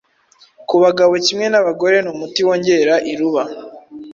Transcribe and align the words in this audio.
ku 0.67 0.75
bagabo 0.83 1.13
kimwe 1.25 1.45
n’abagore 1.49 1.97
ni 2.01 2.09
umuti 2.13 2.39
wongera 2.47 2.95
iruba 3.11 3.43